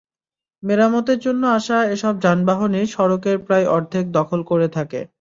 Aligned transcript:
মেরামতের 0.63 1.19
জন্য 1.19 1.43
আসা 1.57 1.77
এসব 1.95 2.13
যানবাহনই 2.21 2.85
সড়কের 2.95 3.37
প্রায় 3.45 3.65
অর্ধেক 3.75 4.05
দখল 4.17 4.39
করে 4.49 4.67
থাকে। 4.69 5.01